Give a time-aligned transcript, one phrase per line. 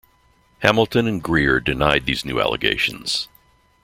[0.63, 3.27] Hamilton and Greer denied these new allegations.